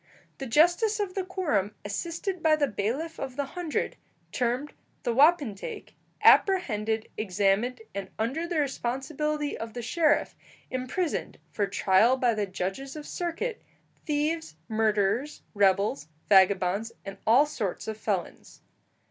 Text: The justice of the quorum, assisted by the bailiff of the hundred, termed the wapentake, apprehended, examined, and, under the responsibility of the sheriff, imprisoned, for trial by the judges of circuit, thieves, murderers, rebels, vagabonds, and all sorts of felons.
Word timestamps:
The 0.39 0.47
justice 0.47 0.99
of 0.99 1.13
the 1.13 1.23
quorum, 1.23 1.75
assisted 1.85 2.41
by 2.41 2.55
the 2.55 2.65
bailiff 2.65 3.19
of 3.19 3.35
the 3.35 3.45
hundred, 3.45 3.97
termed 4.31 4.73
the 5.03 5.13
wapentake, 5.13 5.93
apprehended, 6.23 7.07
examined, 7.17 7.81
and, 7.93 8.09
under 8.17 8.47
the 8.47 8.57
responsibility 8.59 9.55
of 9.55 9.75
the 9.75 9.83
sheriff, 9.83 10.35
imprisoned, 10.71 11.37
for 11.51 11.67
trial 11.67 12.17
by 12.17 12.33
the 12.33 12.47
judges 12.47 12.95
of 12.95 13.05
circuit, 13.05 13.61
thieves, 14.07 14.55
murderers, 14.67 15.43
rebels, 15.53 16.07
vagabonds, 16.27 16.93
and 17.05 17.19
all 17.27 17.45
sorts 17.45 17.87
of 17.87 17.95
felons. 17.95 18.61